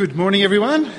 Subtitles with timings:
[0.00, 0.90] Good morning, everyone.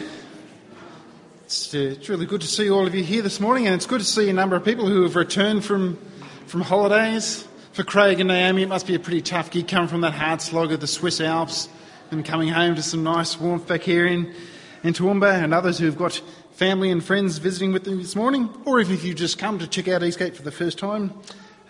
[1.46, 3.88] It's, uh, it's, really good to see all of you here this morning, and it's
[3.88, 5.98] good to see a number of people who have returned from,
[6.46, 7.48] from holidays.
[7.74, 10.40] For Craig and Naomi, it must be a pretty tough gig coming from that hard
[10.40, 11.68] slog of the Swiss Alps
[12.12, 14.36] and coming home to some nice warmth back here in,
[14.84, 18.80] in Toowoomba, and others who've got family and friends visiting with them this morning, or
[18.80, 21.12] if you've just come to check out Eastgate for the first time,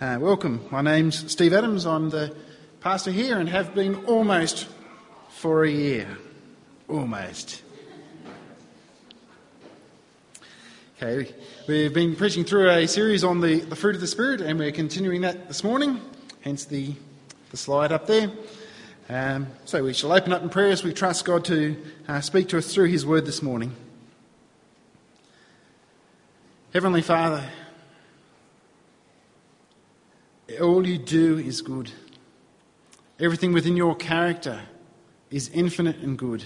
[0.02, 0.68] uh, welcome.
[0.70, 1.86] My name's Steve Adams.
[1.86, 2.36] I'm the
[2.80, 4.68] pastor here and have been almost
[5.30, 6.18] for a year.
[6.92, 7.62] Almost.
[11.02, 11.34] Okay,
[11.66, 14.72] we've been preaching through a series on the, the fruit of the Spirit, and we're
[14.72, 16.02] continuing that this morning,
[16.42, 16.94] hence the,
[17.50, 18.30] the slide up there.
[19.08, 22.50] Um, so we shall open up in prayer as we trust God to uh, speak
[22.50, 23.74] to us through His word this morning.
[26.74, 27.42] Heavenly Father,
[30.60, 31.90] all you do is good.
[33.18, 34.60] Everything within your character
[35.30, 36.44] is infinite and good.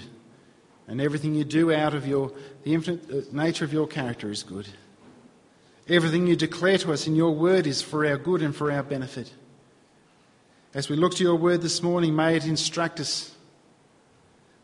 [0.89, 4.43] And everything you do out of your, the infinite uh, nature of your character is
[4.43, 4.69] good.
[5.89, 8.83] Everything you declare to us in your word is for our good and for our
[8.83, 9.33] benefit.
[10.75, 13.35] As we look to your word this morning, may it instruct us.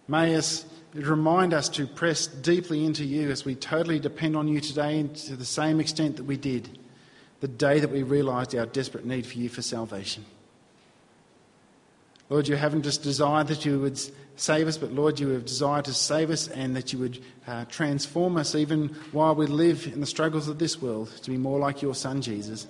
[0.09, 4.47] May us it remind us to press deeply into you as we totally depend on
[4.47, 6.79] you today to the same extent that we did
[7.41, 10.25] the day that we realized our desperate need for you for salvation.
[12.29, 14.01] Lord, you haven't just desired that you would
[14.37, 17.67] save us, but Lord, you have desired to save us and that you would uh,
[17.67, 21.59] transform us even while we live in the struggles of this world to be more
[21.59, 22.67] like your Son, Jesus.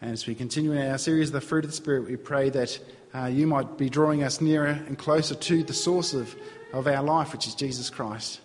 [0.00, 2.78] And as we continue in our series, The Fruit of the Spirit, we pray that
[3.14, 6.34] uh, you might be drawing us nearer and closer to the source of,
[6.72, 8.40] of our life, which is Jesus Christ.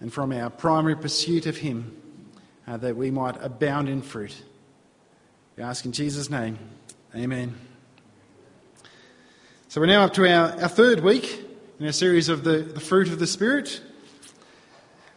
[0.00, 1.96] And from our primary pursuit of Him,
[2.66, 4.34] uh, that we might abound in fruit.
[5.56, 6.58] We ask in Jesus' name.
[7.14, 7.54] Amen.
[9.76, 11.44] So we're now up to our, our third week
[11.78, 13.82] in our series of the, the fruit of the Spirit.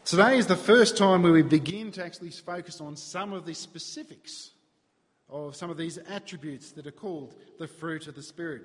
[0.03, 3.53] Today is the first time where we begin to actually focus on some of the
[3.53, 4.51] specifics
[5.29, 8.63] of some of these attributes that are called the fruit of the Spirit.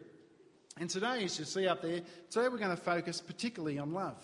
[0.80, 4.18] And today, as you see up there, today we're going to focus particularly on love.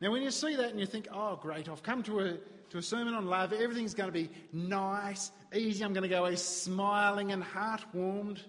[0.00, 2.36] Now, when you see that and you think, oh, great, I've come to a,
[2.70, 6.20] to a sermon on love, everything's going to be nice, easy, I'm going to go
[6.20, 8.44] away smiling and heart warmed.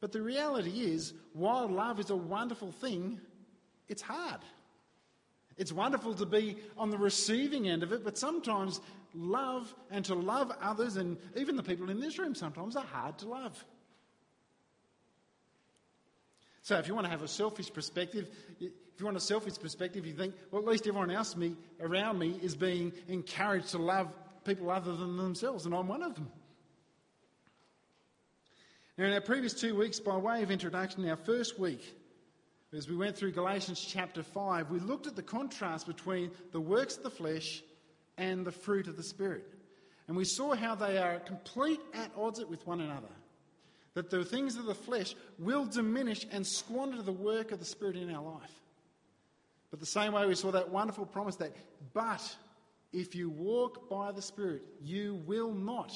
[0.00, 3.20] But the reality is, while love is a wonderful thing,
[3.88, 4.40] it's hard.
[5.56, 8.80] It's wonderful to be on the receiving end of it, but sometimes
[9.12, 13.18] love and to love others, and even the people in this room sometimes, are hard
[13.18, 13.64] to love.
[16.62, 18.28] So, if you want to have a selfish perspective,
[18.60, 22.18] if you want a selfish perspective, you think, well, at least everyone else me, around
[22.18, 24.08] me is being encouraged to love
[24.44, 26.30] people other than themselves, and I'm one of them.
[28.98, 31.94] Now, in our previous two weeks, by way of introduction, our first week,
[32.76, 36.96] as we went through Galatians chapter 5, we looked at the contrast between the works
[36.96, 37.62] of the flesh
[38.16, 39.54] and the fruit of the Spirit.
[40.08, 43.06] And we saw how they are complete at odds with one another.
[43.94, 47.94] That the things of the flesh will diminish and squander the work of the Spirit
[47.94, 48.62] in our life.
[49.70, 51.54] But the same way we saw that wonderful promise that,
[51.94, 52.36] but
[52.92, 55.94] if you walk by the Spirit, you will not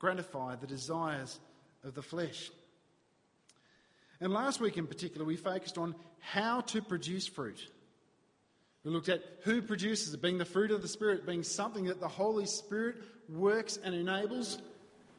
[0.00, 1.38] gratify the desires
[1.84, 2.50] of the flesh.
[4.20, 7.66] And last week in particular, we focused on how to produce fruit.
[8.84, 12.00] We looked at who produces it, being the fruit of the Spirit, being something that
[12.00, 12.96] the Holy Spirit
[13.28, 14.58] works and enables,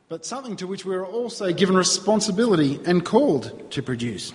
[0.09, 4.33] but something to which we are also given responsibility and called to produce.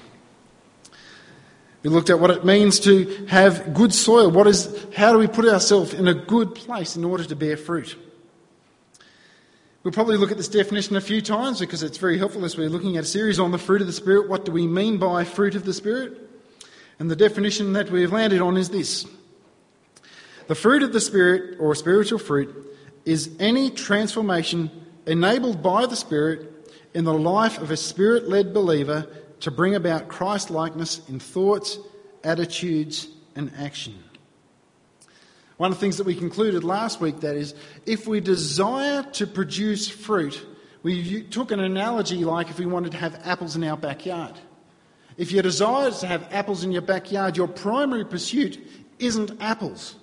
[1.82, 4.30] We looked at what it means to have good soil.
[4.30, 7.56] What is, how do we put ourselves in a good place in order to bear
[7.56, 7.96] fruit?
[9.88, 12.68] We'll probably look at this definition a few times because it's very helpful as we're
[12.68, 14.28] looking at a series on the fruit of the Spirit.
[14.28, 16.12] What do we mean by fruit of the Spirit?
[16.98, 19.06] And the definition that we've landed on is this
[20.46, 22.54] The fruit of the Spirit, or spiritual fruit,
[23.06, 24.70] is any transformation
[25.06, 29.06] enabled by the Spirit in the life of a Spirit led believer
[29.40, 31.78] to bring about Christ likeness in thoughts,
[32.22, 34.04] attitudes, and action.
[35.58, 39.26] One of the things that we concluded last week, that is, if we desire to
[39.26, 40.46] produce fruit,
[40.82, 44.34] we took an analogy like if we wanted to have apples in our backyard.
[45.16, 48.58] If you desire is to have apples in your backyard, your primary pursuit
[49.00, 49.96] isn't apples.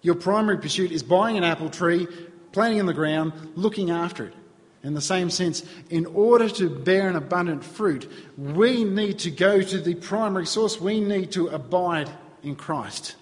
[0.00, 2.08] Your primary pursuit is buying an apple tree,
[2.52, 4.34] planting in the ground, looking after it.
[4.82, 9.60] In the same sense, in order to bear an abundant fruit, we need to go
[9.60, 10.80] to the primary source.
[10.80, 12.08] We need to abide
[12.42, 13.16] in Christ.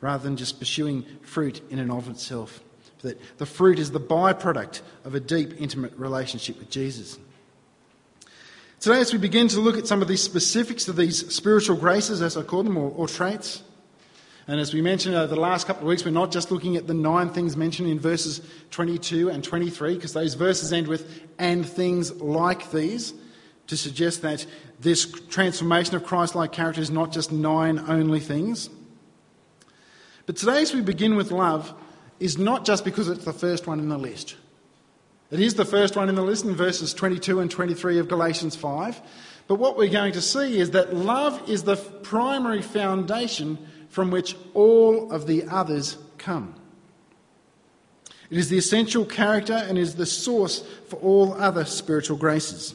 [0.00, 2.62] Rather than just pursuing fruit in and of itself.
[3.02, 7.18] That the fruit is the byproduct of a deep, intimate relationship with Jesus.
[8.80, 12.22] Today, as we begin to look at some of these specifics of these spiritual graces,
[12.22, 13.62] as I call them, or, or traits,
[14.48, 16.86] and as we mentioned over the last couple of weeks, we're not just looking at
[16.86, 18.40] the nine things mentioned in verses
[18.70, 23.12] 22 and 23, because those verses end with, and things like these,
[23.66, 24.46] to suggest that
[24.80, 28.70] this transformation of Christ like character is not just nine only things.
[30.28, 31.72] But today, as we begin with love,
[32.20, 34.36] is not just because it's the first one in the list.
[35.30, 38.54] It is the first one in the list in verses 22 and 23 of Galatians
[38.54, 39.00] 5.
[39.46, 43.56] But what we're going to see is that love is the primary foundation
[43.88, 46.54] from which all of the others come.
[48.28, 52.74] It is the essential character and is the source for all other spiritual graces.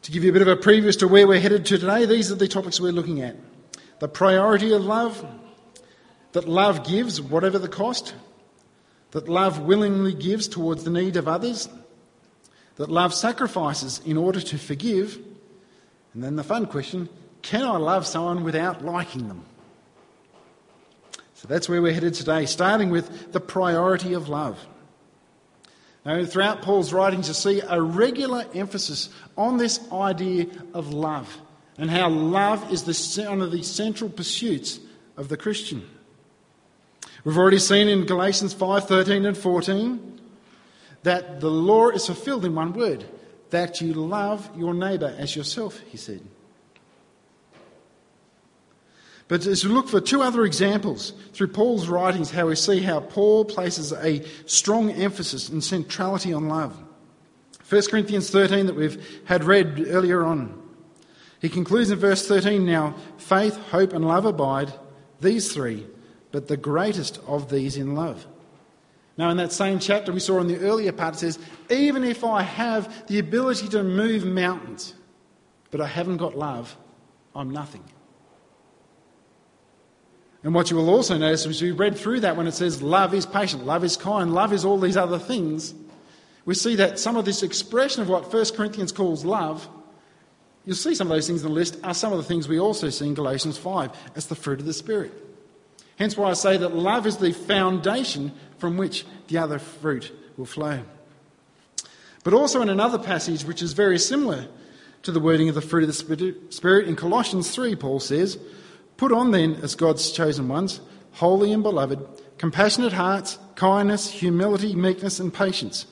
[0.00, 2.06] To give you a bit of a preview as to where we're headed to today,
[2.06, 3.36] these are the topics we're looking at
[3.98, 5.22] the priority of love,
[6.32, 8.14] that love gives, whatever the cost,
[9.10, 11.68] that love willingly gives towards the need of others,
[12.76, 15.18] that love sacrifices in order to forgive,
[16.14, 17.08] and then the fun question
[17.42, 19.44] can I love someone without liking them?
[21.34, 24.58] So that's where we're headed today, starting with the priority of love.
[26.04, 31.34] Now, throughout Paul's writings, you see a regular emphasis on this idea of love
[31.78, 34.80] and how love is the, one of the central pursuits
[35.16, 35.88] of the Christian.
[37.24, 40.20] We've already seen in Galatians 5:13 and 14
[41.02, 43.04] that the law is fulfilled in one word
[43.50, 46.20] that you love your neighbour as yourself, he said.
[49.28, 53.00] But as we look for two other examples through Paul's writings, how we see how
[53.00, 56.76] Paul places a strong emphasis and centrality on love.
[57.68, 60.60] 1 Corinthians 13, that we've had read earlier on.
[61.40, 64.72] He concludes in verse 13 now, faith, hope, and love abide,
[65.20, 65.86] these three,
[66.32, 68.26] but the greatest of these in love.
[69.16, 71.38] Now, in that same chapter we saw in the earlier part, it says,
[71.68, 74.94] Even if I have the ability to move mountains,
[75.70, 76.76] but I haven't got love,
[77.34, 77.84] I'm nothing.
[80.42, 83.12] And what you will also notice as we read through that when it says love
[83.12, 85.74] is patient, love is kind, love is all these other things,
[86.46, 89.68] we see that some of this expression of what 1 Corinthians calls love,
[90.64, 92.58] you'll see some of those things in the list, are some of the things we
[92.58, 95.12] also see in Galatians 5 as the fruit of the Spirit.
[96.00, 100.46] Hence why I say that love is the foundation from which the other fruit will
[100.46, 100.80] flow.
[102.24, 104.48] But also in another passage which is very similar
[105.02, 108.38] to the wording of the fruit of the Spirit, in Colossians 3, Paul says,
[108.96, 110.80] Put on then, as God's chosen ones,
[111.12, 112.00] holy and beloved,
[112.38, 115.84] compassionate hearts, kindness, humility, meekness, and patience,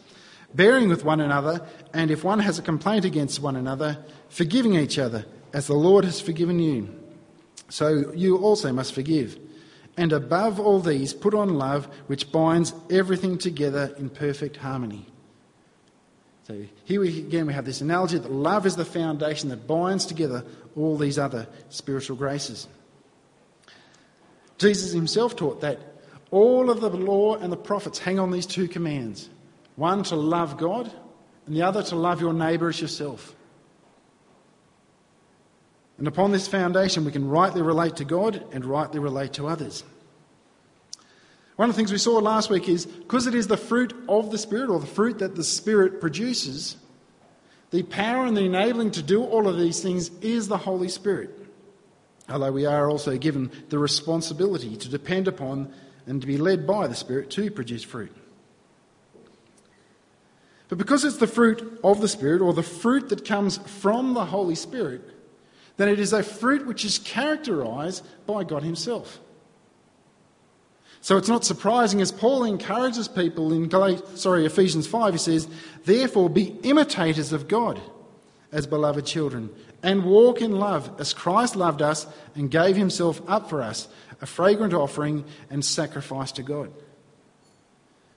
[0.55, 1.61] bearing with one another,
[1.93, 3.99] and if one has a complaint against one another,
[4.31, 6.89] forgiving each other, as the Lord has forgiven you.
[7.69, 9.39] So you also must forgive.
[9.99, 15.05] And above all these, put on love, which binds everything together in perfect harmony.
[16.47, 20.07] So here we, again we have this analogy that love is the foundation that binds
[20.07, 20.45] together
[20.76, 22.69] all these other spiritual graces.
[24.57, 25.81] Jesus himself taught that
[26.31, 29.28] all of the law and the prophets hang on these two commands
[29.75, 30.93] one to love God,
[31.47, 33.35] and the other to love your neighbour as yourself.
[35.99, 39.85] And upon this foundation, we can rightly relate to God and rightly relate to others.
[41.57, 44.31] One of the things we saw last week is because it is the fruit of
[44.31, 46.76] the Spirit, or the fruit that the Spirit produces,
[47.71, 51.38] the power and the enabling to do all of these things is the Holy Spirit
[52.28, 55.73] although we are also given the responsibility to depend upon
[56.07, 58.14] and to be led by the Spirit to produce fruit.
[60.69, 64.26] But because it's the fruit of the Spirit, or the fruit that comes from the
[64.26, 65.00] Holy Spirit,
[65.78, 69.18] then it is a fruit which is characterized by God Himself.
[71.00, 73.70] So it's not surprising as Paul encourages people in
[74.16, 75.49] sorry, Ephesians 5, he says,
[75.85, 77.80] Therefore be imitators of God
[78.52, 79.50] as beloved children
[79.82, 83.88] and walk in love as Christ loved us and gave himself up for us,
[84.20, 86.73] a fragrant offering and sacrifice to God.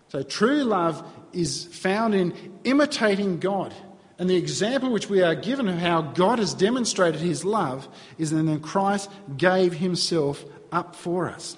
[0.07, 3.73] So true love is found in imitating God.
[4.21, 7.87] And the example which we are given of how God has demonstrated his love
[8.19, 11.57] is that Christ gave himself up for us.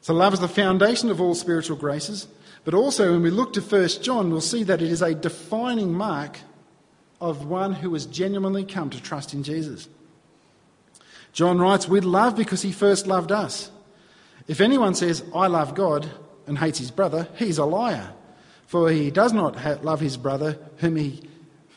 [0.00, 2.28] So love is the foundation of all spiritual graces.
[2.64, 5.92] But also when we look to 1 John, we'll see that it is a defining
[5.92, 6.38] mark
[7.20, 9.88] of one who has genuinely come to trust in Jesus.
[11.32, 13.72] John writes, We love because he first loved us.
[14.46, 16.08] If anyone says, I love God,
[16.46, 18.12] and hates his brother, he's a liar.
[18.72, 21.20] For he does not ha- love his brother whom he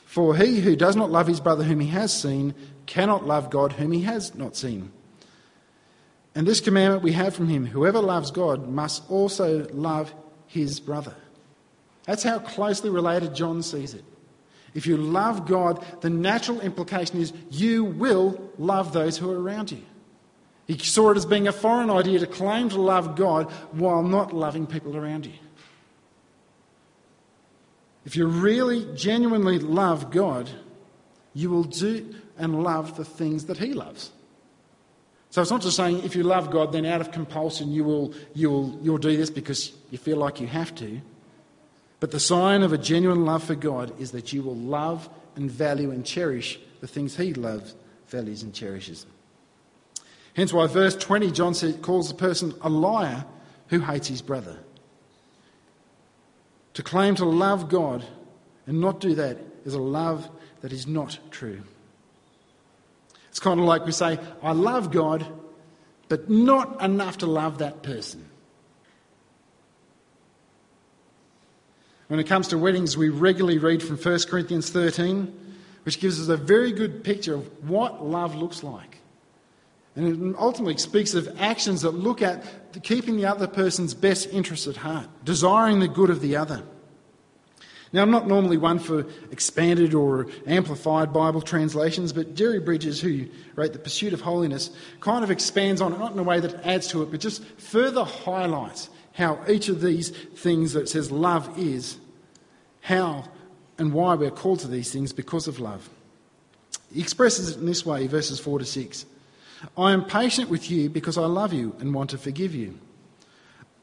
[0.05, 3.73] for he who does not love his brother whom he has seen cannot love God
[3.73, 4.93] whom he has not seen.
[6.35, 10.13] And this commandment we have from him whoever loves God must also love
[10.47, 11.13] his brother.
[12.05, 14.05] That's how closely related John sees it.
[14.73, 19.69] If you love God, the natural implication is you will love those who are around
[19.69, 19.81] you.
[20.65, 24.31] He saw it as being a foreign idea to claim to love God while not
[24.31, 25.33] loving people around you.
[28.05, 30.49] If you really genuinely love God,
[31.33, 34.11] you will do and love the things that He loves.
[35.31, 38.13] So it's not just saying if you love God, then out of compulsion you will,
[38.33, 41.01] you will you'll do this because you feel like you have to.
[41.99, 45.49] But the sign of a genuine love for God is that you will love and
[45.49, 47.75] value and cherish the things He loves,
[48.07, 49.05] values, and cherishes.
[50.35, 53.25] Hence why verse 20, John calls the person a liar
[53.67, 54.57] who hates his brother.
[56.75, 58.05] To claim to love God
[58.67, 60.29] and not do that is a love
[60.61, 61.63] that is not true.
[63.29, 65.25] It's kind of like we say, I love God,
[66.09, 68.25] but not enough to love that person.
[72.07, 75.33] When it comes to weddings, we regularly read from 1 Corinthians 13,
[75.83, 78.99] which gives us a very good picture of what love looks like.
[79.95, 82.43] And it ultimately speaks of actions that look at
[82.83, 86.63] keeping the other person's best interests at heart, desiring the good of the other.
[87.93, 93.27] Now, I'm not normally one for expanded or amplified Bible translations, but Jerry Bridges, who
[93.55, 96.65] wrote The Pursuit of Holiness, kind of expands on it, not in a way that
[96.65, 101.57] adds to it, but just further highlights how each of these things that says love
[101.57, 101.97] is,
[102.81, 103.29] how
[103.77, 105.89] and why we're called to these things because of love.
[106.93, 109.05] He expresses it in this way, verses 4 to 6.
[109.77, 112.79] I am patient with you because I love you and want to forgive you.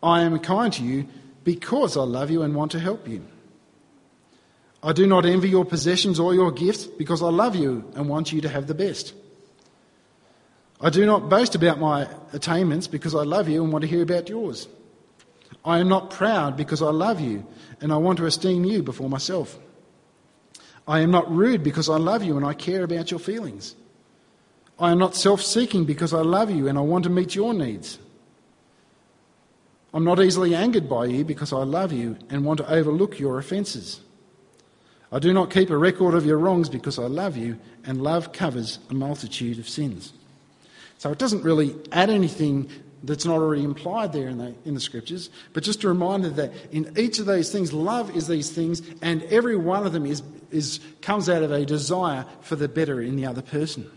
[0.02, 1.06] I am kind to you
[1.44, 3.24] because I love you and want to help you.
[4.82, 8.32] I do not envy your possessions or your gifts because I love you and want
[8.32, 9.14] you to have the best.
[10.80, 14.02] I do not boast about my attainments because I love you and want to hear
[14.02, 14.66] about yours.
[15.64, 17.46] I am not proud because I love you
[17.80, 19.56] and I want to esteem you before myself.
[20.88, 23.76] I am not rude because I love you and I care about your feelings.
[24.82, 27.54] I am not self seeking because I love you and I want to meet your
[27.54, 28.00] needs.
[29.94, 33.38] I'm not easily angered by you because I love you and want to overlook your
[33.38, 34.00] offences.
[35.12, 38.32] I do not keep a record of your wrongs because I love you, and love
[38.32, 40.12] covers a multitude of sins.
[40.98, 42.68] So it doesn't really add anything
[43.04, 46.52] that's not already implied there in the, in the scriptures, but just a reminder that
[46.72, 50.22] in each of those things, love is these things, and every one of them is,
[50.50, 53.88] is, comes out of a desire for the better in the other person.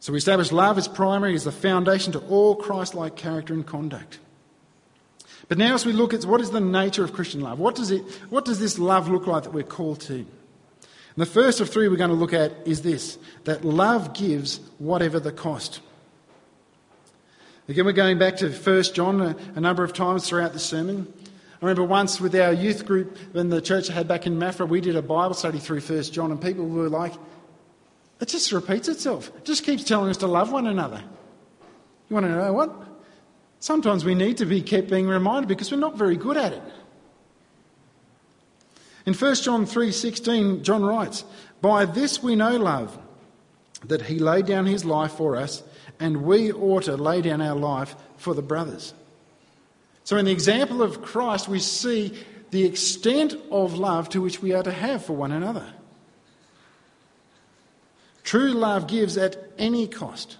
[0.00, 3.66] So we establish love as primary, as the foundation to all Christ like character and
[3.66, 4.18] conduct.
[5.48, 7.90] But now, as we look at what is the nature of Christian love, what does,
[7.90, 10.14] it, what does this love look like that we're called to?
[10.14, 10.26] And
[11.16, 15.20] the first of three we're going to look at is this that love gives whatever
[15.20, 15.80] the cost.
[17.68, 21.12] Again, we're going back to 1 John a, a number of times throughout the sermon.
[21.60, 24.66] I remember once with our youth group, in the church I had back in Mafra,
[24.66, 27.12] we did a Bible study through 1 John, and people were like,
[28.20, 29.32] it just repeats itself.
[29.36, 31.02] It just keeps telling us to love one another.
[32.08, 32.74] You want to know what?
[33.60, 36.62] Sometimes we need to be kept being reminded because we're not very good at it.
[39.06, 41.24] In 1 John 3:16, John writes,
[41.60, 42.98] "By this we know love,
[43.84, 45.62] that he laid down his life for us,
[45.98, 48.92] and we ought to lay down our life for the brothers."
[50.04, 52.12] So in the example of Christ, we see
[52.50, 55.66] the extent of love to which we are to have for one another.
[58.30, 60.36] True love gives at any cost.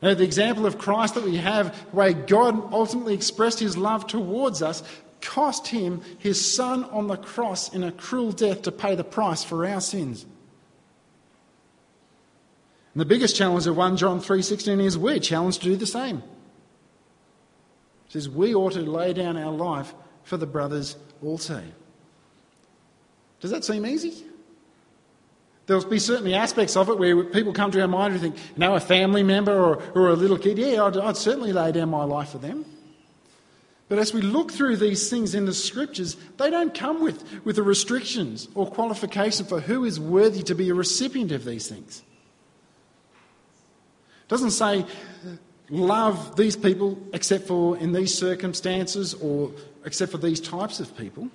[0.00, 4.62] Now, the example of Christ that we have, way God ultimately expressed his love towards
[4.62, 4.82] us,
[5.20, 9.44] cost him his son on the cross in a cruel death to pay the price
[9.44, 10.24] for our sins.
[12.94, 16.22] And the biggest challenge of 1 John 3:16 is we're challenged to do the same.
[18.06, 19.92] It says we ought to lay down our life
[20.24, 21.62] for the brothers also.
[23.38, 24.24] Does that seem easy?
[25.66, 28.58] There'll be certainly aspects of it where people come to our mind and think, you
[28.58, 31.90] know, a family member or, or a little kid, yeah, I'd, I'd certainly lay down
[31.90, 32.64] my life for them.
[33.88, 37.56] But as we look through these things in the scriptures, they don't come with, with
[37.56, 42.02] the restrictions or qualification for who is worthy to be a recipient of these things.
[44.22, 44.84] It doesn't say,
[45.68, 49.52] love these people except for in these circumstances or
[49.84, 51.28] except for these types of people.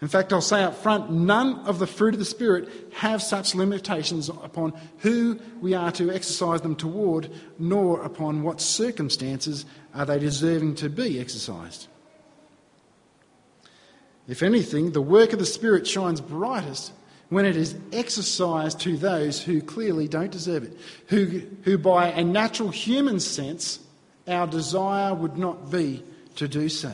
[0.00, 3.56] In fact, I'll say up front none of the fruit of the Spirit have such
[3.56, 9.64] limitations upon who we are to exercise them toward, nor upon what circumstances
[9.94, 11.88] are they deserving to be exercised.
[14.28, 16.92] If anything, the work of the Spirit shines brightest
[17.30, 20.78] when it is exercised to those who clearly don't deserve it,
[21.08, 23.80] who, who by a natural human sense,
[24.28, 26.04] our desire would not be
[26.36, 26.92] to do so.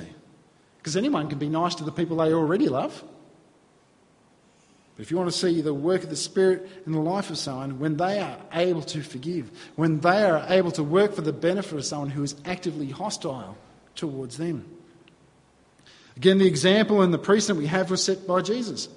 [0.85, 3.03] Because anyone can be nice to the people they already love.
[4.95, 7.39] But if you want to see the work of the Spirit in the life of
[7.39, 11.33] someone, when they are able to forgive, when they are able to work for the
[11.33, 13.57] benefit of someone who is actively hostile
[13.95, 14.67] towards them.
[16.19, 18.91] Again, the example and the precedent we have was set by Jesus,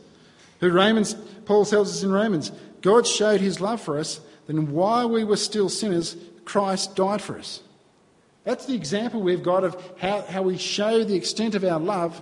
[0.59, 1.13] who Romans,
[1.45, 2.51] Paul tells us in Romans,
[2.81, 7.39] God showed his love for us, then while we were still sinners, Christ died for
[7.39, 7.61] us.
[8.47, 12.21] That's the example we've got of how, how we show the extent of our love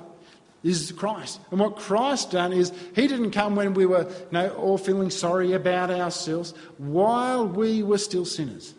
[0.64, 1.40] is Christ.
[1.52, 5.12] And what Christ done is he didn't come when we were you know, all feeling
[5.12, 8.74] sorry about ourselves, while we were still sinners,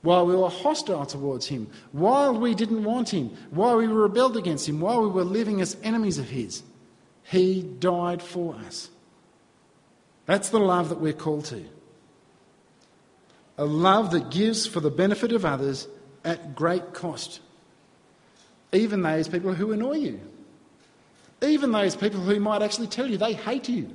[0.00, 4.68] while we were hostile towards him, while we didn't want him, while we rebelled against
[4.68, 6.64] him, while we were living as enemies of his.
[7.22, 8.90] He died for us.
[10.26, 11.62] That's the love that we're called to.
[13.56, 15.86] A love that gives for the benefit of others
[16.24, 17.40] at great cost.
[18.72, 20.20] Even those people who annoy you.
[21.42, 23.90] Even those people who might actually tell you they hate you.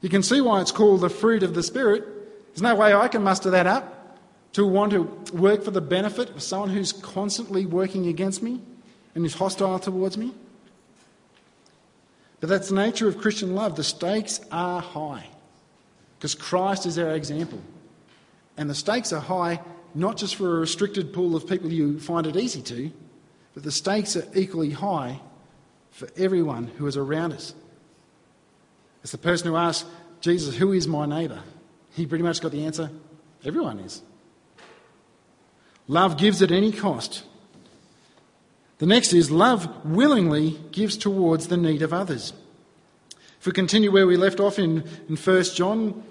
[0.00, 2.04] You can see why it's called the fruit of the Spirit.
[2.48, 4.18] There's no way I can muster that up
[4.52, 8.60] to want to work for the benefit of someone who's constantly working against me
[9.14, 10.32] and is hostile towards me.
[12.40, 13.76] But that's the nature of Christian love.
[13.76, 15.26] The stakes are high
[16.18, 17.60] because Christ is our example.
[18.60, 19.58] And the stakes are high
[19.94, 22.92] not just for a restricted pool of people you find it easy to,
[23.54, 25.18] but the stakes are equally high
[25.90, 27.54] for everyone who is around us.
[29.02, 29.88] It's the person who asks
[30.20, 31.42] Jesus, Who is my neighbour?
[31.92, 32.90] He pretty much got the answer
[33.46, 34.02] everyone is.
[35.88, 37.24] Love gives at any cost.
[38.76, 42.34] The next is love willingly gives towards the need of others.
[43.40, 46.02] If we continue where we left off in, in 1 John,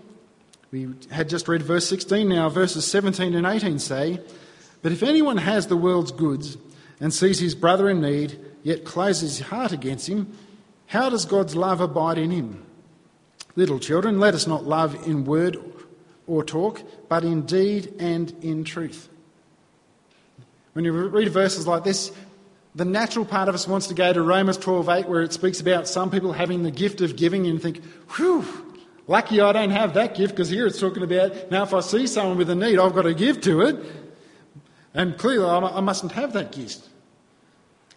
[0.71, 4.19] we had just read verse 16 now, verses 17 and 18 say,
[4.81, 6.57] But if anyone has the world's goods
[6.99, 10.31] and sees his brother in need, yet closes his heart against him,
[10.87, 12.65] how does God's love abide in him?
[13.55, 15.57] Little children, let us not love in word
[16.27, 19.09] or talk, but in deed and in truth.
[20.73, 22.11] When you read verses like this,
[22.75, 25.87] the natural part of us wants to go to Romans 12:8, where it speaks about
[25.87, 27.81] some people having the gift of giving, and think,
[28.15, 28.45] whew,
[29.09, 32.07] lucky I don't have that gift, because here it's talking about now if I see
[32.07, 33.75] someone with a need, I've got to give to it.
[34.93, 36.87] And clearly I mustn't have that gift.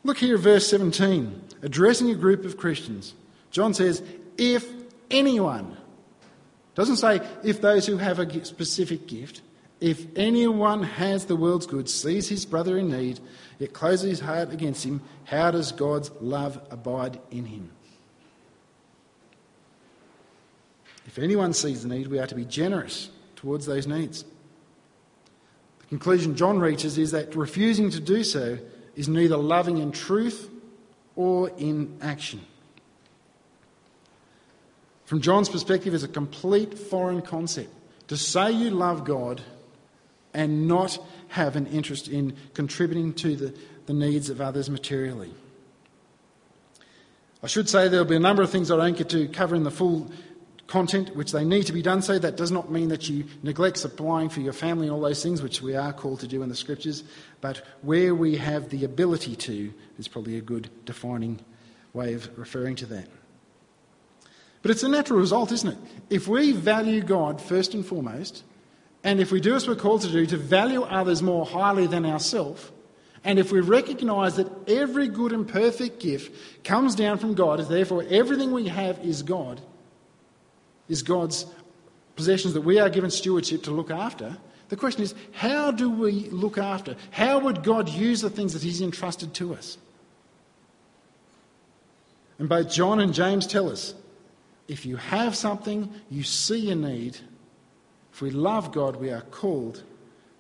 [0.04, 3.14] Look here verse 17, addressing a group of Christians.
[3.50, 4.02] John says,
[4.36, 4.68] if
[5.10, 5.76] anyone,
[6.74, 9.42] doesn't say if those who have a specific gift,
[9.80, 13.20] if anyone has the world's goods, sees his brother in need,
[13.58, 17.70] yet closes his heart against him, how does God's love abide in him?
[21.06, 24.24] If anyone sees the need, we are to be generous towards those needs.
[25.80, 28.58] The conclusion John reaches is that refusing to do so
[28.94, 30.48] is neither loving in truth
[31.16, 32.40] or in action.
[35.04, 37.70] From John's perspective, it's a complete foreign concept.
[38.08, 39.42] To say you love God
[40.32, 43.54] and not have an interest in contributing to the,
[43.86, 45.32] the needs of others materially.
[47.42, 49.64] I should say there'll be a number of things I don't get to cover in
[49.64, 50.10] the full
[50.72, 52.18] content, which they need to be done so.
[52.18, 55.42] That does not mean that you neglect supplying for your family and all those things,
[55.42, 57.04] which we are called to do in the scriptures.
[57.42, 61.40] But where we have the ability to is probably a good defining
[61.92, 63.06] way of referring to that.
[64.62, 65.78] But it's a natural result, isn't it?
[66.08, 68.42] If we value God first and foremost,
[69.04, 72.06] and if we do as we're called to do, to value others more highly than
[72.06, 72.72] ourselves,
[73.24, 77.68] and if we recognise that every good and perfect gift comes down from God, and
[77.68, 79.60] therefore everything we have is God,
[80.92, 81.46] is God's
[82.16, 84.36] possessions that we are given stewardship to look after.
[84.68, 86.96] The question is, how do we look after?
[87.10, 89.78] How would God use the things that He's entrusted to us?
[92.38, 93.94] And both John and James tell us
[94.68, 97.16] if you have something, you see a need,
[98.12, 99.82] if we love God, we are called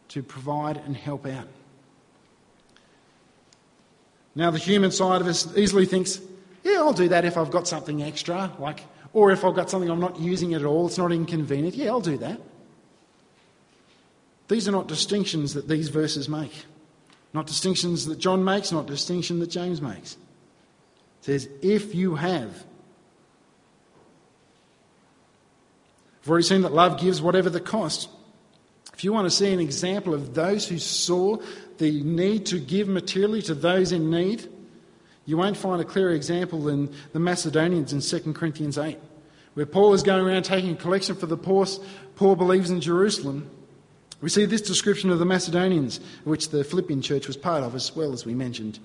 [0.08, 1.48] to provide and help out.
[4.34, 6.20] Now, the human side of us easily thinks,
[6.62, 9.90] yeah, I'll do that if I've got something extra, like or if I've got something
[9.90, 12.40] I'm not using at all, it's not inconvenient, yeah, I'll do that.
[14.48, 16.52] These are not distinctions that these verses make.
[17.32, 20.12] Not distinctions that John makes, not distinction that James makes.
[20.12, 22.64] It says, if you have.
[26.20, 28.08] We've already seen that love gives whatever the cost.
[28.92, 31.38] If you want to see an example of those who saw
[31.78, 34.48] the need to give materially to those in need,
[35.24, 38.98] You won't find a clearer example than the Macedonians in 2 Corinthians 8,
[39.54, 41.66] where Paul is going around taking a collection for the poor,
[42.16, 43.48] poor believers in Jerusalem.
[44.20, 47.94] We see this description of the Macedonians, which the Philippian church was part of as
[47.94, 48.78] well, as we mentioned.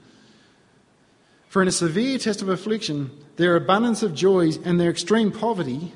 [1.48, 5.94] For in a severe test of affliction, their abundance of joys and their extreme poverty,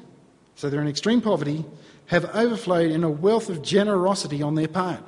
[0.56, 1.66] so they're in extreme poverty,
[2.08, 5.04] have overflowed in a wealth of generosity on their part.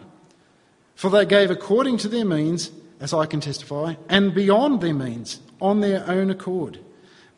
[0.95, 2.71] For they gave according to their means,
[3.03, 6.79] as I can testify, and beyond their means, on their own accord,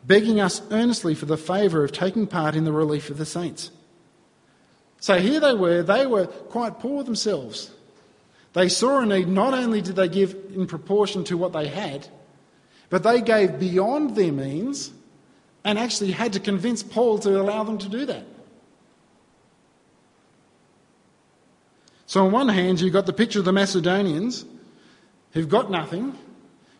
[0.06, 3.72] begging us earnestly for the favour of taking part in the relief of the saints.
[5.00, 7.72] So here they were, they were quite poor themselves.
[8.52, 12.06] They saw a need, not only did they give in proportion to what they had,
[12.88, 14.92] but they gave beyond their means
[15.64, 18.24] and actually had to convince Paul to allow them to do that.
[22.06, 24.44] So, on one hand, you've got the picture of the Macedonians
[25.36, 26.16] who've got nothing,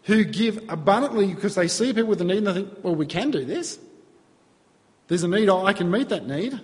[0.04, 3.04] who give abundantly because they see people with a need and they think, well, we
[3.04, 3.78] can do this.
[5.08, 6.58] There's a need, I can meet that need.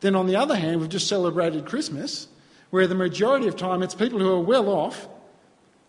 [0.00, 2.28] Then, on the other hand, we've just celebrated Christmas,
[2.68, 5.08] where the majority of time it's people who are well off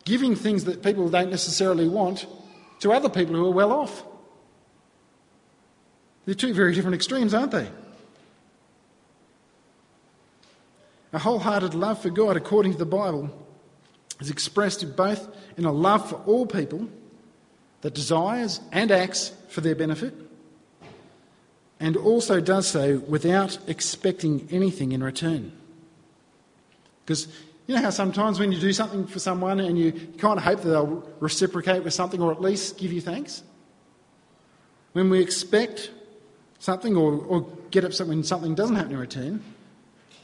[0.05, 2.27] giving things that people don't necessarily want
[2.79, 4.05] to other people who are well off.
[6.25, 7.67] They're two very different extremes, aren't they?
[11.11, 13.44] A wholehearted love for God, according to the Bible,
[14.19, 16.89] is expressed both in a love for all people
[17.81, 20.13] that desires and acts for their benefit,
[21.79, 25.51] and also does so without expecting anything in return.
[27.05, 27.27] Because
[27.67, 30.61] you know how sometimes when you do something for someone and you kind of hope
[30.61, 33.43] that they'll reciprocate with something or at least give you thanks?
[34.93, 35.91] When we expect
[36.59, 39.43] something or, or get upset when something doesn't happen in return,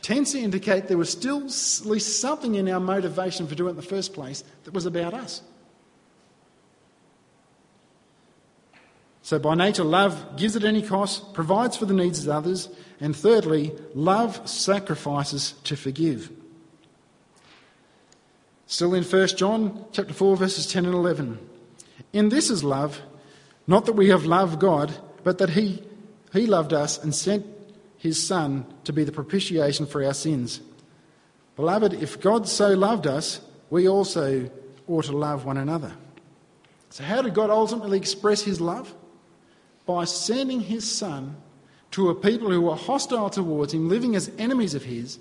[0.02, 3.72] tends to indicate there was still at least something in our motivation for doing it
[3.72, 5.42] in the first place that was about us.
[9.24, 13.16] So, by nature, love gives at any cost, provides for the needs of others, and
[13.16, 16.32] thirdly, love sacrifices to forgive.
[18.66, 21.38] Still in 1 John chapter 4 verses 10 and 11.
[22.14, 23.02] In this is love,
[23.68, 25.84] not that we have loved God, but that he
[26.34, 27.46] he loved us and sent
[28.02, 30.60] his son to be the propitiation for our sins.
[31.56, 34.50] Beloved, if God so loved us, we also
[34.88, 35.94] ought to love one another.
[36.90, 38.92] So how did God ultimately express his love?
[39.86, 41.36] By sending his son
[41.92, 45.20] to a people who were hostile towards him, living as enemies of his,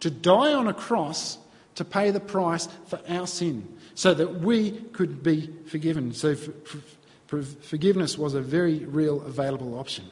[0.00, 1.38] to die on a cross
[1.76, 6.12] to pay the price for our sin so that we could be forgiven.
[6.12, 6.36] So
[7.62, 10.10] forgiveness was a very real available option.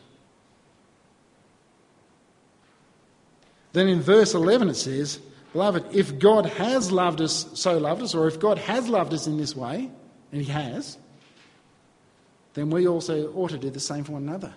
[3.78, 5.20] Then in verse 11 it says,
[5.52, 9.28] Beloved, if God has loved us, so loved us, or if God has loved us
[9.28, 9.88] in this way,
[10.32, 10.98] and He has,
[12.54, 14.52] then we also ought to do the same for one another.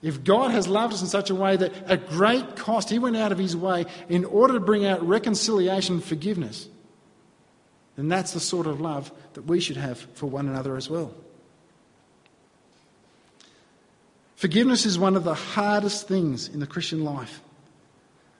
[0.00, 3.18] If God has loved us in such a way that at great cost He went
[3.18, 6.66] out of His way in order to bring out reconciliation and forgiveness,
[7.96, 11.12] then that's the sort of love that we should have for one another as well.
[14.36, 17.42] Forgiveness is one of the hardest things in the Christian life.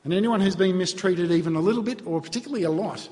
[0.06, 3.08] And anyone who's been mistreated even a little bit, or particularly a lot,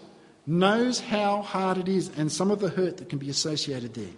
[0.46, 4.14] knows how hard it is and some of the hurt that can be associated there.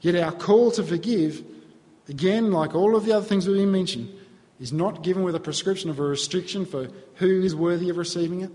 [0.00, 1.44] Yet our call to forgive
[2.08, 4.12] Again, like all of the other things we've been mentioned,
[4.60, 8.42] is not given with a prescription of a restriction for who is worthy of receiving
[8.42, 8.50] it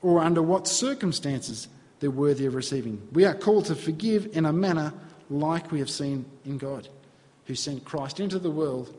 [0.00, 1.68] or under what circumstances
[2.00, 3.00] they're worthy of receiving.
[3.12, 4.92] We are called to forgive in a manner
[5.30, 6.88] like we have seen in God,
[7.46, 8.94] who sent Christ into the world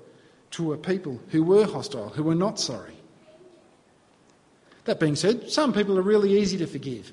[0.53, 2.93] to a people who were hostile, who were not sorry.
[4.85, 7.11] That being said, some people are really easy to forgive.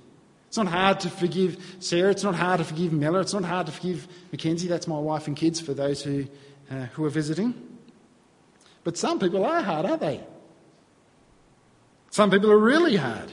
[0.48, 2.10] It's not hard to forgive Sarah.
[2.10, 3.20] It's not hard to forgive Miller.
[3.20, 4.68] It's not hard to forgive Mackenzie.
[4.68, 6.26] That's my wife and kids for those who,
[6.70, 7.54] uh, who are visiting.
[8.84, 10.20] But some people are hard, aren't they?
[12.10, 13.30] Some people are really hard.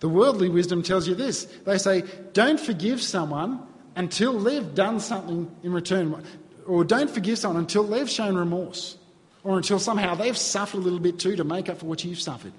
[0.00, 1.44] The worldly wisdom tells you this.
[1.64, 3.62] They say, don't forgive someone
[3.94, 6.22] until they've done something in return.
[6.66, 8.96] Or don't forgive someone until they've shown remorse.
[9.44, 12.20] Or until somehow they've suffered a little bit too to make up for what you've
[12.20, 12.52] suffered.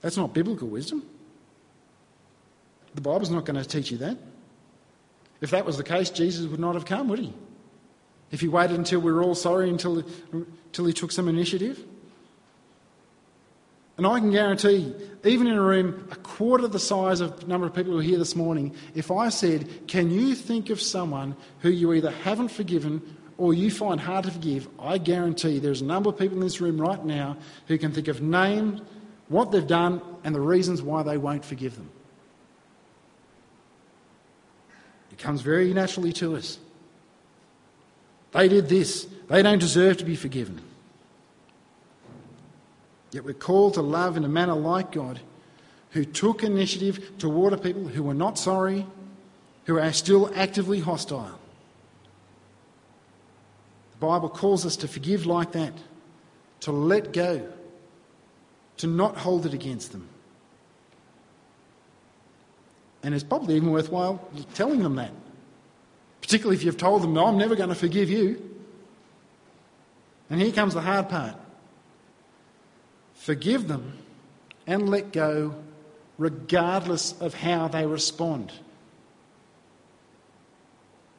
[0.00, 1.02] That's not biblical wisdom.
[2.94, 4.16] The Bible's not going to teach you that.
[5.40, 7.32] If that was the case, Jesus would not have come, would he?
[8.30, 11.84] If he waited until we were all sorry, until, until he took some initiative.
[13.98, 17.66] And I can guarantee, even in a room a quarter the size of the number
[17.66, 21.36] of people who are here this morning, if I said, Can you think of someone
[21.60, 24.68] who you either haven't forgiven or you find hard to forgive?
[24.78, 28.08] I guarantee there's a number of people in this room right now who can think
[28.08, 28.80] of names
[29.28, 31.90] what they've done, and the reasons why they won't forgive them.
[35.12, 36.58] It comes very naturally to us.
[38.32, 39.06] They did this.
[39.28, 40.62] They don't deserve to be forgiven.
[43.10, 45.20] Yet we're called to love in a manner like God,
[45.90, 48.86] who took initiative toward a people who were not sorry,
[49.64, 51.38] who are still actively hostile.
[53.92, 55.72] The Bible calls us to forgive like that,
[56.60, 57.48] to let go,
[58.76, 60.08] to not hold it against them.
[63.02, 65.12] And it's probably even worthwhile telling them that.
[66.20, 68.44] Particularly if you've told them, no, I'm never going to forgive you.
[70.28, 71.36] And here comes the hard part
[73.28, 73.92] forgive them
[74.66, 75.54] and let go,
[76.16, 78.50] regardless of how they respond.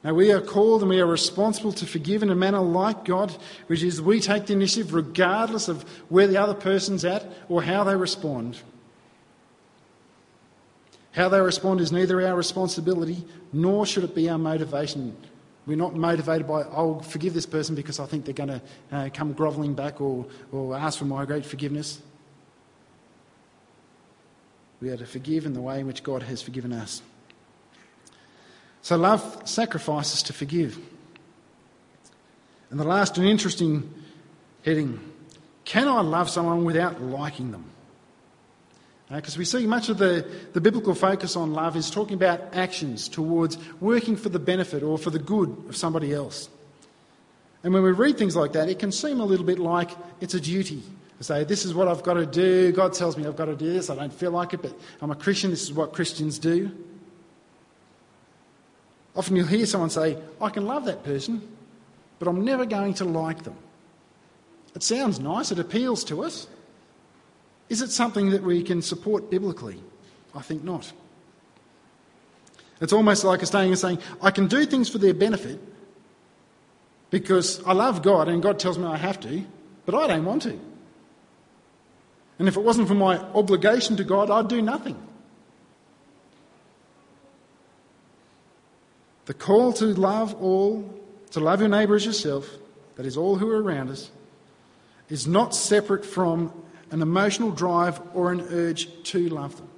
[0.04, 3.32] Now, we are called and we are responsible to forgive in a manner like God,
[3.68, 7.84] which is we take the initiative regardless of where the other person's at or how
[7.84, 8.60] they respond.
[11.12, 15.16] How they respond is neither our responsibility nor should it be our motivation.
[15.70, 19.10] We're not motivated by, I'll forgive this person because I think they're going to uh,
[19.14, 22.02] come grovelling back or, or ask for my great forgiveness.
[24.82, 27.04] We are to forgive in the way in which God has forgiven us.
[28.82, 30.80] So, love sacrifices to forgive.
[32.72, 33.94] And the last and interesting
[34.66, 35.00] heading
[35.66, 37.66] can I love someone without liking them?
[39.12, 42.54] Because uh, we see much of the, the biblical focus on love is talking about
[42.54, 46.50] actions towards working for the benefit or for the good of somebody else.
[47.64, 49.92] And when we read things like that, it can seem a little bit like
[50.22, 50.84] it's a duty.
[51.18, 52.72] To say, this is what I've got to do.
[52.72, 53.90] God tells me I've got to do this.
[53.90, 55.50] I don't feel like it, but I'm a Christian.
[55.50, 56.72] This is what Christians do.
[59.16, 61.42] Often you'll hear someone say, I can love that person,
[62.20, 63.56] but I'm never going to like them.
[64.76, 66.48] It sounds nice, it appeals to us.
[67.70, 69.82] Is it something that we can support biblically?
[70.36, 70.92] I think not.
[72.82, 75.60] It's almost like a staying and saying, I can do things for their benefit
[77.10, 79.44] because I love God and God tells me I have to,
[79.86, 80.60] but I don't want to.
[82.40, 84.98] And if it wasn't for my obligation to God, I'd do nothing.
[89.26, 90.90] The call to love all,
[91.32, 92.50] to love your neighbour as yourself,
[92.96, 94.10] that is, all who are around us,
[95.10, 96.52] is not separate from
[96.92, 99.70] an emotional drive or an urge to love them.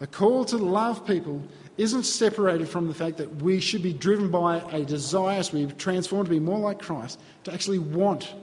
[0.00, 1.42] A call to love people
[1.76, 5.66] isn't separated from the fact that we should be driven by a desire as we
[5.66, 8.34] transformed to be more like Christ, to actually want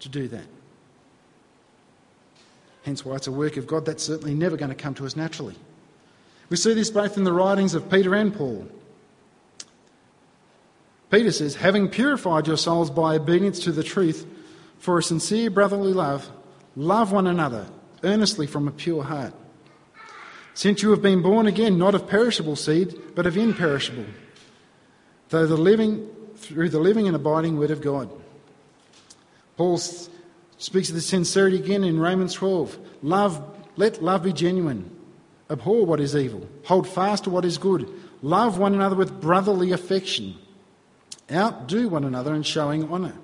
[0.00, 0.46] to do that.
[2.84, 5.16] Hence why it's a work of God that's certainly never going to come to us
[5.16, 5.56] naturally.
[6.48, 8.68] We see this both in the writings of Peter and Paul.
[11.10, 14.26] Peter says, having purified your souls by obedience to the truth
[14.78, 16.30] for a sincere brotherly love,
[16.76, 17.66] Love one another
[18.02, 19.32] earnestly from a pure heart.
[20.54, 24.06] Since you have been born again, not of perishable seed, but of imperishable,
[25.30, 28.08] though the living, through the living and abiding word of God.
[29.56, 29.78] Paul
[30.58, 32.78] speaks of the sincerity again in Romans 12.
[33.02, 33.42] Love,
[33.76, 34.90] let love be genuine.
[35.50, 36.48] Abhor what is evil.
[36.64, 37.88] Hold fast to what is good.
[38.22, 40.34] Love one another with brotherly affection.
[41.30, 43.14] Outdo one another in showing honour.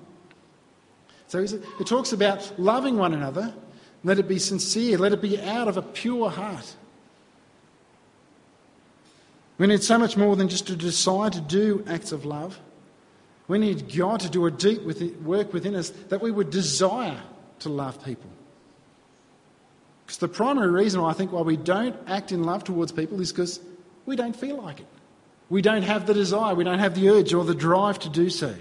[1.31, 3.55] So it talks about loving one another.
[4.03, 4.99] Let it be sincere.
[4.99, 6.75] Let it be out of a pure heart.
[9.57, 12.59] We need so much more than just to decide to do acts of love.
[13.47, 14.83] We need God to do a deep
[15.23, 17.23] work within us that we would desire
[17.61, 18.31] to love people.
[20.05, 23.31] Because the primary reason I think why we don't act in love towards people is
[23.31, 23.61] because
[24.05, 24.87] we don't feel like it.
[25.49, 28.31] We don't have the desire, we don't have the urge or the drive to do
[28.31, 28.53] so.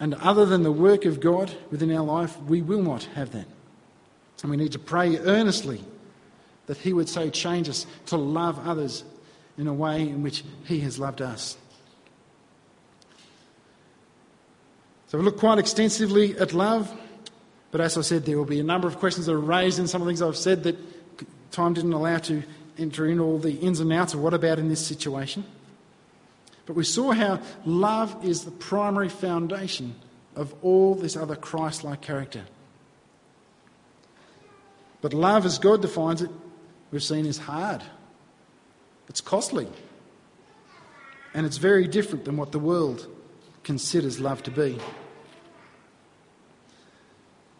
[0.00, 3.46] And other than the work of God within our life, we will not have that.
[4.42, 5.84] And we need to pray earnestly
[6.66, 9.04] that He would so change us to love others
[9.58, 11.58] in a way in which He has loved us.
[15.08, 16.90] So we look quite extensively at love,
[17.70, 19.86] but as I said, there will be a number of questions that are raised in
[19.86, 20.76] some of the things I've said that
[21.50, 22.42] time didn't allow to
[22.78, 25.44] enter in all the ins and outs of what about in this situation.
[26.70, 29.96] But we saw how love is the primary foundation
[30.36, 32.44] of all this other Christ like character.
[35.00, 36.30] But love, as God defines it,
[36.92, 37.82] we've seen is hard,
[39.08, 39.66] it's costly,
[41.34, 43.08] and it's very different than what the world
[43.64, 44.78] considers love to be.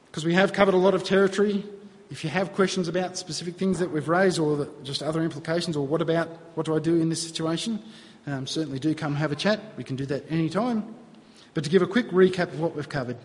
[0.07, 1.67] Because we have covered a lot of territory.
[2.13, 5.85] If you have questions about specific things that we've raised or just other implications, or
[5.85, 7.83] what about what do I do in this situation,
[8.27, 9.61] um, certainly do come have a chat.
[9.77, 10.95] We can do that any time.
[11.55, 13.17] But to give a quick recap of what we've covered.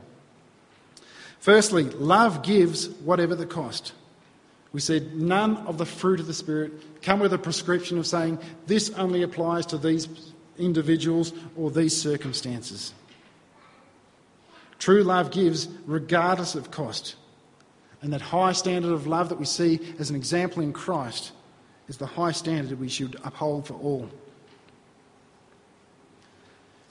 [1.39, 3.93] Firstly, love gives whatever the cost.
[4.71, 8.39] We said none of the fruit of the Spirit come with a prescription of saying
[8.67, 10.07] this only applies to these
[10.57, 12.93] individuals or these circumstances.
[14.79, 17.15] True love gives regardless of cost.
[18.01, 21.31] And that high standard of love that we see as an example in Christ
[21.87, 24.09] is the high standard we should uphold for all.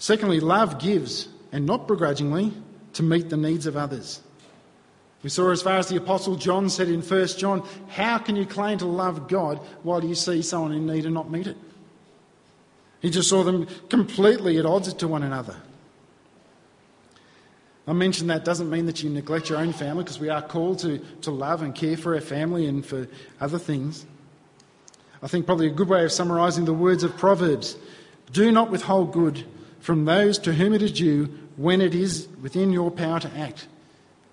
[0.04, 2.52] Secondly, love gives, and not begrudgingly,
[2.92, 4.20] to meet the needs of others.
[5.22, 8.44] We saw as far as the Apostle John said in 1 John, how can you
[8.44, 11.56] claim to love God while you see someone in need and not meet it?
[13.00, 15.56] He just saw them completely at odds to one another.
[17.88, 20.80] I mentioned that doesn't mean that you neglect your own family because we are called
[20.80, 23.08] to, to love and care for our family and for
[23.40, 24.04] other things.
[25.22, 27.78] I think probably a good way of summarising the words of Proverbs
[28.32, 29.46] do not withhold good
[29.84, 33.68] from those to whom it is due when it is within your power to act.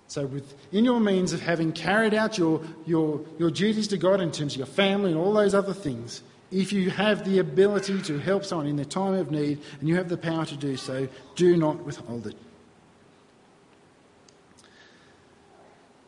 [0.07, 4.31] So, within your means of having carried out your, your, your duties to God in
[4.31, 8.17] terms of your family and all those other things, if you have the ability to
[8.17, 11.09] help someone in their time of need and you have the power to do so,
[11.35, 12.37] do not withhold it.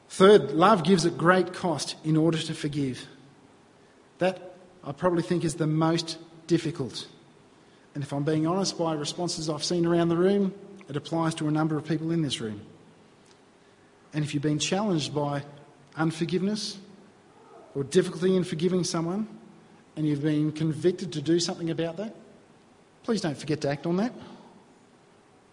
[0.08, 3.08] Third, love gives at great cost in order to forgive.
[4.19, 4.53] That
[4.86, 7.08] I probably think is the most difficult.
[7.95, 10.53] And if I'm being honest, by responses I've seen around the room,
[10.89, 12.62] it applies to a number of people in this room.
[14.13, 15.43] And if you've been challenged by
[15.95, 16.77] unforgiveness
[17.75, 19.27] or difficulty in forgiving someone,
[19.95, 22.15] and you've been convicted to do something about that,
[23.03, 24.13] please don't forget to act on that.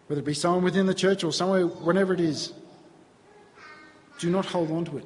[0.07, 2.53] Whether it be someone within the church or somewhere, whenever it is,
[4.18, 5.05] do not hold on to it.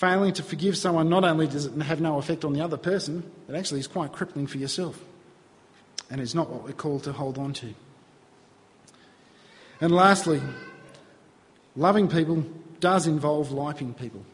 [0.00, 3.30] Failing to forgive someone not only does it have no effect on the other person,
[3.50, 4.98] it actually is quite crippling for yourself.
[6.10, 7.74] And it's not what we're called to hold on to.
[9.78, 10.40] And lastly,
[11.76, 12.46] loving people
[12.80, 14.24] does involve liking people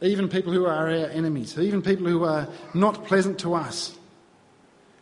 [0.00, 3.96] even people who are our enemies, even people who are not pleasant to us.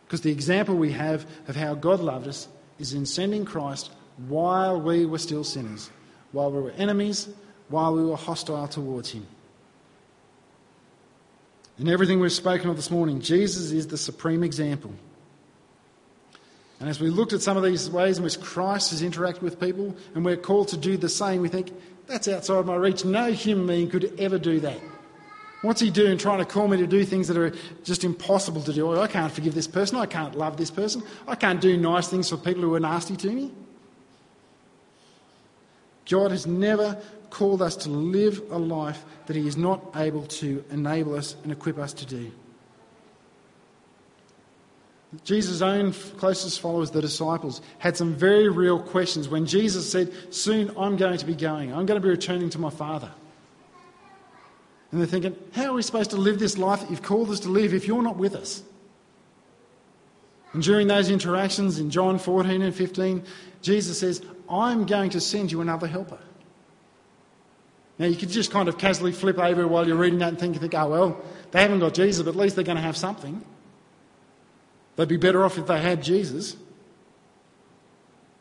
[0.05, 2.47] Because the example we have of how God loved us
[2.79, 3.91] is in sending Christ
[4.27, 5.89] while we were still sinners,
[6.31, 7.27] while we were enemies,
[7.67, 9.27] while we were hostile towards Him.
[11.77, 14.93] In everything we've spoken of this morning, Jesus is the supreme example.
[16.79, 19.59] And as we looked at some of these ways in which Christ has interacted with
[19.59, 21.73] people, and we're called to do the same, we think,
[22.07, 23.03] that's outside my reach.
[23.03, 24.79] No human being could ever do that.
[25.63, 27.51] What's he doing trying to call me to do things that are
[27.83, 28.99] just impossible to do?
[28.99, 29.97] I can't forgive this person.
[29.97, 31.01] I can't love this person.
[31.27, 33.51] I can't do nice things for people who are nasty to me.
[36.07, 40.63] God has never called us to live a life that he is not able to
[40.71, 42.31] enable us and equip us to do.
[45.23, 50.71] Jesus' own closest followers, the disciples, had some very real questions when Jesus said, Soon
[50.77, 51.71] I'm going to be going.
[51.71, 53.11] I'm going to be returning to my Father.
[54.91, 57.39] And they're thinking, How are we supposed to live this life that you've called us
[57.41, 58.63] to live if you're not with us?
[60.53, 63.23] And during those interactions in John 14 and 15,
[63.61, 66.19] Jesus says, I'm going to send you another helper.
[67.97, 70.59] Now, you could just kind of casually flip over while you're reading that and think,
[70.59, 73.43] think oh, well, they haven't got Jesus, but at least they're going to have something.
[74.95, 76.57] They'd be better off if they had Jesus.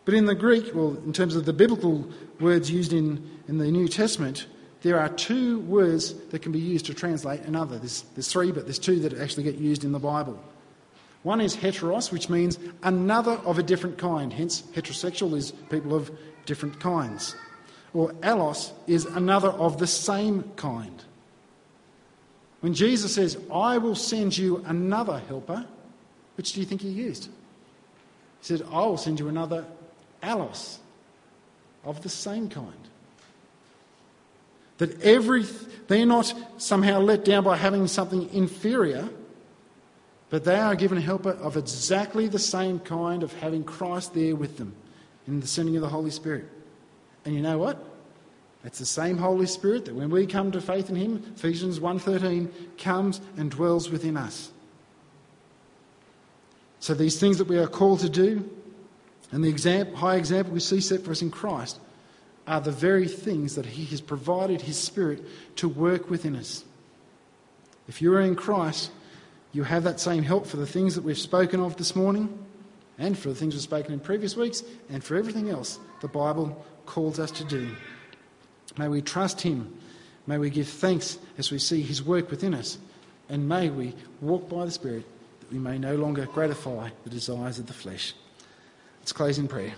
[0.04, 2.08] But in the Greek, well, in terms of the biblical
[2.40, 4.46] words used in, in the New Testament,
[4.82, 7.78] there are two words that can be used to translate another.
[7.78, 10.38] There's, there's three, but there's two that actually get used in the Bible.
[11.22, 14.30] One is heteros, which means another of a different kind.
[14.30, 16.10] Hence, heterosexual is people of
[16.44, 17.34] different kinds.
[17.94, 21.02] Or allos is another of the same kind.
[22.60, 25.64] When Jesus says, I will send you another helper,
[26.36, 27.26] which do you think he used?
[27.26, 27.30] He
[28.40, 29.64] said, I will send you another
[30.22, 30.78] allos
[31.84, 32.72] of the same kind.
[34.78, 35.44] That every,
[35.86, 39.08] they're not somehow let down by having something inferior,
[40.30, 44.34] but they are given a helper of exactly the same kind of having Christ there
[44.34, 44.74] with them
[45.28, 46.46] in the sending of the Holy Spirit.
[47.24, 47.82] And you know what?
[48.64, 52.50] It's the same Holy Spirit that when we come to faith in Him, Ephesians 1.13,
[52.78, 54.50] comes and dwells within us.
[56.80, 58.48] So these things that we are called to do,
[59.32, 61.78] and the example, high example we see set for us in Christ,
[62.46, 65.22] are the very things that He has provided His Spirit
[65.56, 66.64] to work within us.
[67.88, 68.90] If you are in Christ,
[69.52, 72.38] you have that same help for the things that we've spoken of this morning,
[72.98, 76.64] and for the things we've spoken in previous weeks, and for everything else the Bible
[76.86, 77.70] calls us to do.
[78.76, 79.76] May we trust Him.
[80.26, 82.78] May we give thanks as we see His work within us.
[83.28, 85.04] And may we walk by the Spirit
[85.40, 88.14] that we may no longer gratify the desires of the flesh.
[89.00, 89.74] Let's close in prayer.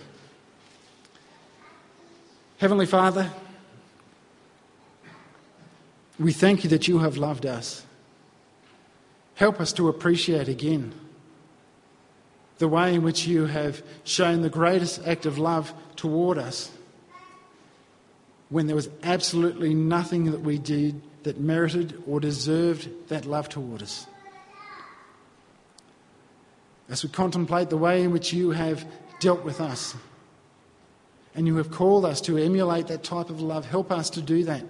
[2.57, 3.31] Heavenly Father,
[6.19, 7.85] We thank you that you have loved us.
[9.35, 10.93] Help us to appreciate again
[12.57, 16.71] the way in which you have shown the greatest act of love toward us
[18.49, 23.81] when there was absolutely nothing that we did that merited or deserved that love toward
[23.81, 24.07] us.
[26.89, 28.85] As we contemplate the way in which you have
[29.19, 29.95] dealt with us
[31.35, 34.45] and you have called us to emulate that type of love, help us to do
[34.45, 34.63] that.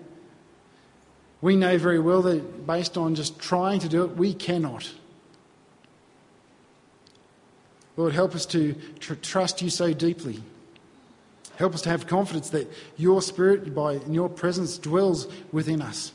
[1.41, 4.91] We know very well that based on just trying to do it, we cannot.
[7.95, 10.41] Lord, help us to tr- trust you so deeply.
[11.58, 16.12] Help us to have confidence that your Spirit, by your presence, dwells within us.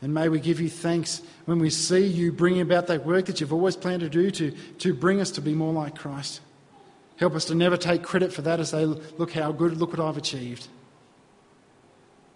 [0.00, 3.40] And may we give you thanks when we see you bringing about that work that
[3.40, 6.40] you've always planned to do to, to bring us to be more like Christ.
[7.16, 10.00] Help us to never take credit for that as they look how good, look what
[10.00, 10.68] I've achieved.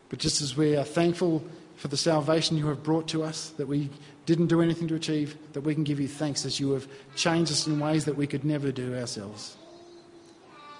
[0.08, 1.44] But just as we are thankful
[1.76, 3.90] for the salvation you have brought to us, that we
[4.24, 7.52] didn't do anything to achieve, that we can give you thanks as you have changed
[7.52, 9.57] us in ways that we could never do ourselves.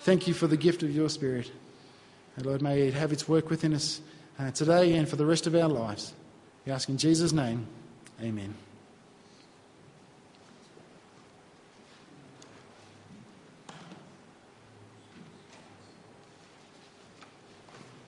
[0.09, 1.53] Thank you for the gift of your Spirit.
[2.37, 4.01] And Lord, may it have its work within us
[4.39, 6.15] uh, today and for the rest of our lives.
[6.65, 7.67] We ask in Jesus' name,
[8.19, 8.55] amen.